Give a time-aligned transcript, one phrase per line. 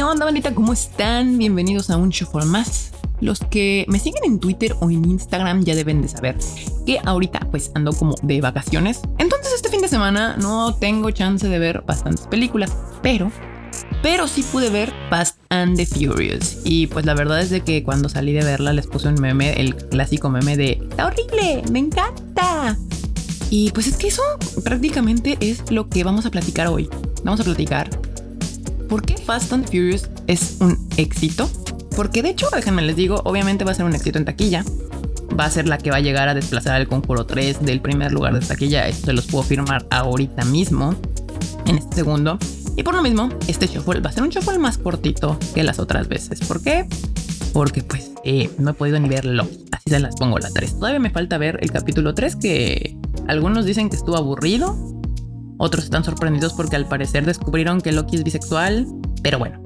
[0.00, 0.54] ¿Qué onda, bandita?
[0.54, 1.36] ¿Cómo están?
[1.36, 2.92] Bienvenidos a un Shuffle más.
[3.20, 6.38] Los que me siguen en Twitter o en Instagram ya deben de saber
[6.86, 9.02] que ahorita pues ando como de vacaciones.
[9.18, 13.30] Entonces este fin de semana no tengo chance de ver bastantes películas, pero
[14.02, 16.60] pero sí pude ver Fast and the Furious.
[16.64, 19.52] Y pues la verdad es de que cuando salí de verla les puse un meme,
[19.60, 21.62] el clásico meme de ¡Está horrible!
[21.70, 22.74] ¡Me encanta!
[23.50, 24.22] Y pues es que eso
[24.64, 26.88] prácticamente es lo que vamos a platicar hoy.
[27.22, 27.90] Vamos a platicar
[28.90, 31.48] por qué Fast and Furious es un éxito.
[31.96, 34.64] Porque de hecho, déjenme les digo, obviamente va a ser un éxito en taquilla.
[35.38, 38.12] Va a ser la que va a llegar a desplazar al Conjuro 3 del primer
[38.12, 38.88] lugar de taquilla.
[38.88, 40.96] Esto se los puedo firmar ahorita mismo,
[41.66, 42.38] en este segundo.
[42.76, 45.78] Y por lo mismo, este shuffle va a ser un shuffle más cortito que las
[45.78, 46.40] otras veces.
[46.40, 46.86] ¿Por qué?
[47.52, 49.46] Porque pues eh, no he podido ni verlo.
[49.70, 50.74] Así se las pongo la 3.
[50.74, 52.96] Todavía me falta ver el capítulo 3 que
[53.28, 54.76] algunos dicen que estuvo aburrido.
[55.62, 58.86] Otros están sorprendidos porque al parecer descubrieron que Loki es bisexual.
[59.22, 59.60] Pero bueno,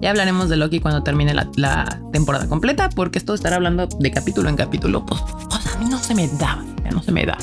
[0.00, 4.10] ya hablaremos de Loki cuando termine la, temporada completa, porque esto de estar hablando de
[4.12, 7.36] capítulo en capítulo, pues, a mí no se me da, ya no se me da.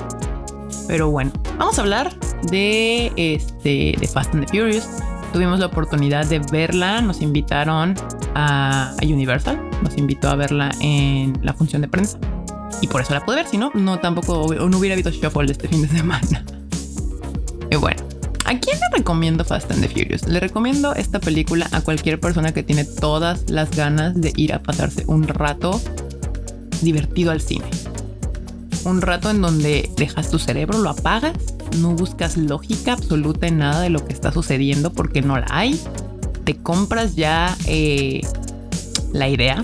[0.88, 2.18] Pero bueno, vamos a hablar
[2.50, 4.88] de, este, de Fast and the Furious.
[5.34, 7.96] Tuvimos la oportunidad de verla, nos invitaron
[8.36, 12.18] a, Universal, nos invitó a verla en la función de prensa.
[12.80, 15.68] Y por eso la pude ver, si no, no tampoco no hubiera habido Shuffle este
[15.68, 16.46] fin de semana.
[17.72, 18.04] Y bueno,
[18.46, 20.28] ¿a quién le recomiendo Fast and the Furious?
[20.28, 24.62] Le recomiendo esta película a cualquier persona que tiene todas las ganas de ir a
[24.62, 25.82] pasarse un rato
[26.84, 27.66] divertido al cine
[28.86, 31.34] un rato en donde dejas tu cerebro, lo apagas,
[31.80, 35.80] no buscas lógica absoluta en nada de lo que está sucediendo porque no la hay.
[36.44, 38.22] Te compras ya eh,
[39.14, 39.64] la idea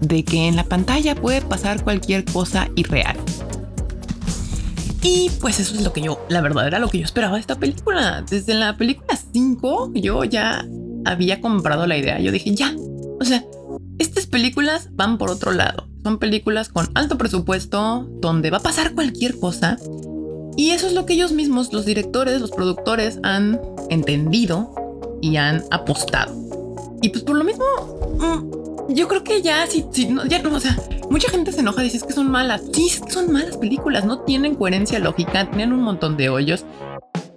[0.00, 3.16] de que en la pantalla puede pasar cualquier cosa irreal.
[5.08, 7.40] Y pues eso es lo que yo, la verdad era lo que yo esperaba de
[7.40, 8.24] esta película.
[8.28, 10.66] Desde la película 5 yo ya
[11.04, 12.18] había comprado la idea.
[12.18, 12.74] Yo dije, ya,
[13.20, 13.44] o sea,
[14.00, 15.88] estas películas van por otro lado.
[16.02, 19.78] Son películas con alto presupuesto, donde va a pasar cualquier cosa.
[20.56, 24.74] Y eso es lo que ellos mismos, los directores, los productores, han entendido
[25.22, 26.34] y han apostado.
[27.00, 27.64] Y pues por lo mismo,
[28.18, 30.76] mm, yo creo que ya, si, si no, ya no, o sea,
[31.10, 32.62] mucha gente se enoja, dice es que son malas.
[32.72, 36.64] Sí, son malas películas, no tienen coherencia lógica, tienen un montón de hoyos.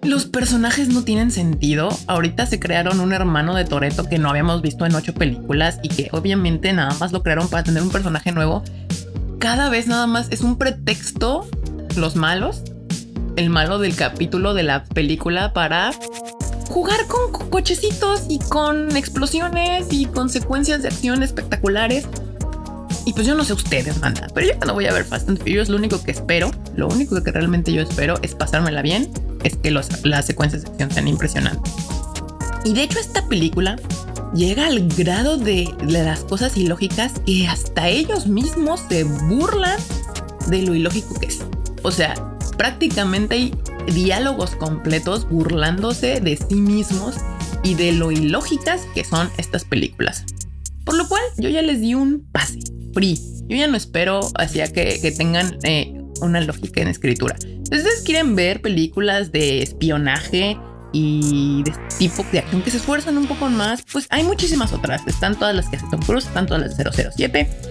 [0.02, 1.90] Los personajes no tienen sentido.
[2.08, 5.90] Ahorita se crearon un hermano de Toreto que no habíamos visto en ocho películas y
[5.90, 8.64] que obviamente nada más lo crearon para tener un personaje nuevo.
[9.40, 11.48] Cada vez nada más es un pretexto,
[11.98, 12.64] los malos,
[13.36, 15.92] el malo del capítulo de la película para
[16.70, 22.08] jugar con cochecitos y con explosiones y consecuencias de acción espectaculares.
[23.06, 25.40] Y pues yo no sé ustedes, manda, pero yo cuando voy a ver Fast and
[25.40, 29.12] Furious, lo único que espero, lo único que realmente yo espero es pasármela bien
[29.44, 31.74] es que las secuencias de acción sean impresionantes.
[32.66, 33.78] Y de hecho esta película
[34.34, 39.80] llega al grado de, las cosas ilógicas que hasta ellos mismos se burlan
[40.48, 41.40] de lo ilógico que es.
[41.84, 42.14] O sea,
[42.58, 43.56] prácticamente hay
[43.92, 47.16] diálogos completos burlándose de sí mismos
[47.64, 50.26] y de lo ilógicas que son estas películas.
[50.86, 52.60] Por lo cual yo ya les di un pase,
[52.94, 53.20] free.
[53.48, 57.36] Yo ya no espero hacia que, que tengan eh, una lógica en escritura.
[57.64, 60.58] ustedes quieren ver películas de espionaje
[60.92, 65.02] y de tipo de acción que se esfuerzan un poco más, pues hay muchísimas otras.
[65.08, 67.69] Están todas las que hace Tom Cruise, están todas las de 007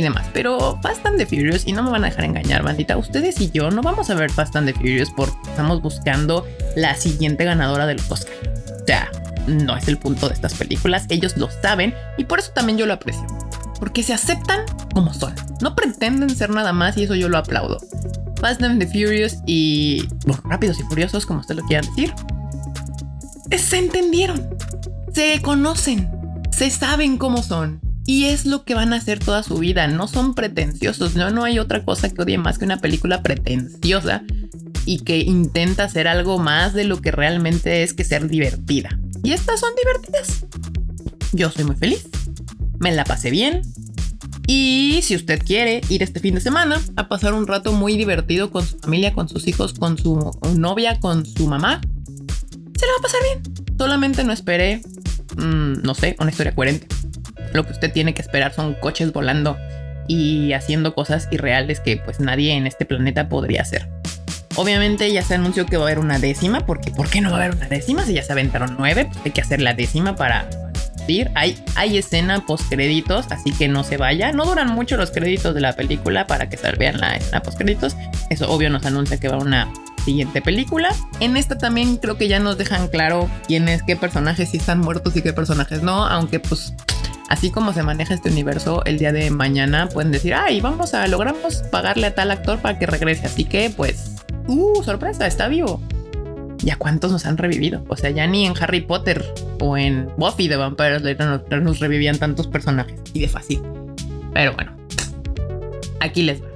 [0.00, 0.26] y demás.
[0.32, 3.50] Pero Fast and the Furious, y no me van a dejar engañar, bandita, ustedes y
[3.50, 7.86] yo no vamos a ver Fast and the Furious porque estamos buscando la siguiente ganadora
[7.86, 8.34] del Oscar.
[8.82, 9.10] O sea,
[9.46, 12.86] no es el punto de estas películas, ellos lo saben y por eso también yo
[12.86, 13.26] lo aprecio
[13.78, 14.60] porque se aceptan
[14.92, 15.34] como son.
[15.62, 17.78] No pretenden ser nada más y eso yo lo aplaudo.
[18.40, 20.08] Fast and the Furious y
[20.44, 22.12] Rápidos y Furiosos, como usted lo quiera decir,
[23.58, 24.48] se entendieron,
[25.12, 26.10] se conocen,
[26.50, 27.80] se saben cómo son.
[28.10, 29.86] Y es lo que van a hacer toda su vida.
[29.86, 31.14] No son pretenciosos.
[31.14, 34.24] No, no hay otra cosa que odie más que una película pretenciosa
[34.84, 38.98] y que intenta hacer algo más de lo que realmente es que ser divertida.
[39.22, 40.44] Y estas son divertidas.
[41.32, 42.08] Yo soy muy feliz
[42.80, 43.62] me la pasé bien.
[44.48, 48.50] Y si usted quiere ir este fin de semana a pasar un rato muy divertido
[48.50, 51.80] con su familia, con sus hijos, con su novia, con su mamá,
[52.76, 53.76] se la va a pasar bien.
[53.78, 54.82] Solamente no espere,
[55.36, 56.88] mm, no sé, una historia coherente.
[57.52, 59.56] Lo que usted tiene que esperar son coches volando
[60.06, 63.88] y haciendo cosas irreales que pues nadie en este planeta podría hacer.
[64.56, 67.38] Obviamente ya se anunció que va a haber una décima, porque ¿por qué no va
[67.38, 68.04] a haber una décima?
[68.04, 70.48] Si ya se aventaron nueve, pues hay que hacer la décima para
[71.34, 74.32] hay, hay escena post créditos, así que no se vaya.
[74.32, 77.58] No duran mucho los créditos de la película para que se vean la escena post
[77.58, 77.96] créditos.
[78.28, 79.72] Eso obvio nos anuncia que va a una
[80.04, 80.94] siguiente película.
[81.18, 85.16] En esta también creo que ya nos dejan claro quiénes, qué personajes sí están muertos
[85.16, 86.74] y qué personajes no, aunque pues
[87.30, 91.06] así como se maneja este universo el día de mañana, pueden decir, ay, vamos a,
[91.06, 93.26] logramos pagarle a tal actor para que regrese.
[93.26, 94.16] Así que pues,
[94.48, 95.80] uh, sorpresa, está vivo.
[96.58, 97.84] ¿Ya cuántos nos han revivido?
[97.88, 99.24] O sea, ya ni en Harry Potter
[99.60, 103.00] o en Buffy de Vampire Slayer nos revivían tantos personajes.
[103.14, 103.62] Y de fácil.
[104.34, 104.76] Pero bueno,
[106.00, 106.48] aquí les va.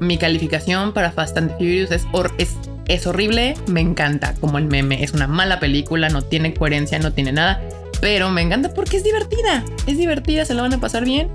[0.00, 2.06] Mi calificación para Fast and Furious es,
[2.38, 2.56] es,
[2.86, 5.02] es horrible, me encanta como el meme.
[5.02, 7.62] Es una mala película, no tiene coherencia, no tiene nada.
[8.00, 9.64] Pero me encanta porque es divertida.
[9.86, 11.28] Es divertida, se la van a pasar bien.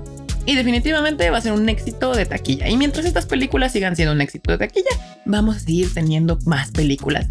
[0.46, 2.68] Y definitivamente va a ser un éxito de taquilla.
[2.68, 4.90] Y mientras estas películas sigan siendo un éxito de taquilla,
[5.24, 7.28] vamos a seguir teniendo más películas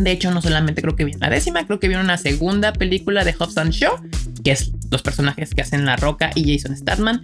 [0.00, 3.24] de hecho, no solamente creo que viene la décima, creo que viene una segunda película
[3.24, 4.00] de Hobbs and Shaw,
[4.44, 7.20] que es los personajes que hacen La Roca y Jason Statham.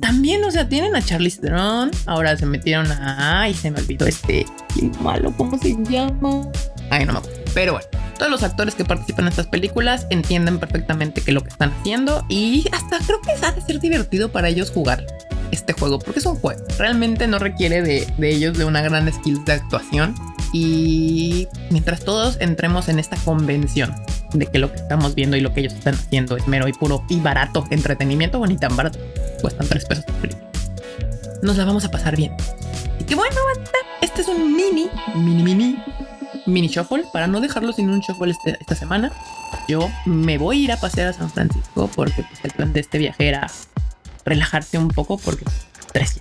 [0.00, 1.90] También, o sea, tienen a Charlie Theron.
[2.06, 3.42] Ahora se metieron a.
[3.42, 4.46] Ay, se me olvidó este.
[4.74, 5.32] ¿Qué malo?
[5.36, 6.48] ¿Cómo se llama?
[6.90, 7.40] Ay, no me acuerdo.
[7.54, 11.42] Pero bueno, todos los actores que participan en estas películas entienden perfectamente qué es lo
[11.42, 15.04] que están haciendo y hasta creo que ha de ser divertido para ellos jugar
[15.50, 16.62] este juego, porque es un juego.
[16.78, 20.14] Realmente no requiere de, de ellos de una gran skill de actuación
[20.52, 23.94] y mientras todos entremos en esta convención
[24.32, 26.72] de que lo que estamos viendo y lo que ellos están haciendo es mero y
[26.72, 28.98] puro y barato entretenimiento, bueno, y tan barato,
[29.40, 30.04] cuestan tres pesos
[31.42, 32.32] Nos la vamos a pasar bien.
[32.98, 33.36] Y que bueno,
[34.00, 35.76] este es un mini, mini, mini,
[36.46, 39.12] mini shuffle para no dejarlo sin un shuffle este, esta semana.
[39.68, 42.80] Yo me voy a ir a pasear a San Francisco porque pues, el plan de
[42.80, 43.46] este viaje era
[44.24, 45.44] relajarse un poco porque
[45.92, 46.20] tres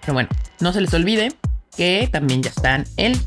[0.00, 0.28] Pero bueno,
[0.60, 1.32] no se les olvide
[1.76, 3.18] que también ya están el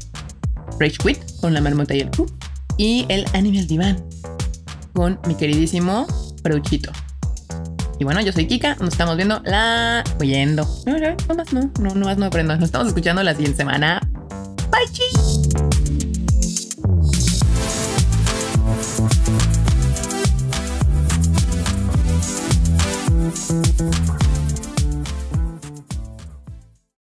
[0.79, 2.31] Rage Quit con la marmota y el club
[2.77, 4.03] y el Animal Divan
[4.93, 6.07] con mi queridísimo
[6.43, 6.91] Peruchito.
[7.97, 10.03] Y bueno, yo soy Kika, nos estamos viendo la...
[10.19, 10.67] oyendo.
[10.85, 12.53] No, no, no más no, no, no más no aprendo.
[12.55, 14.01] Nos estamos escuchando la siguiente semana.
[14.75, 15.35] Bye, G.